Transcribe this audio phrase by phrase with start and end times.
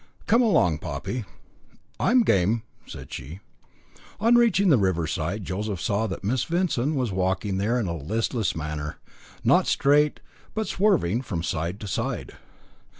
[0.25, 1.25] Come along, Poppy."
[1.99, 3.39] "I'm game," said she.
[4.19, 8.55] On reaching the riverside Joseph saw that Miss Vincent was walking there in a listless
[8.55, 8.97] manner,
[9.43, 10.19] not straight,
[10.55, 12.31] but swerving from side to side.